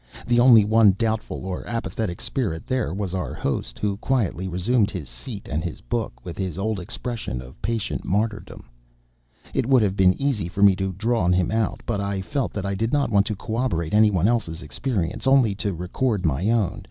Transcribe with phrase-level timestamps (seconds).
[0.25, 5.07] The only one doubtful or apathetic spirit there was our host, who quietly resumed his
[5.07, 8.67] seat and his book, with his old expression of patient martyrdom.
[9.53, 12.51] It would have been easy for me to have drawn him out, but I felt
[12.53, 16.79] that I did not want to corroborate anybody else's experience; only to record my own.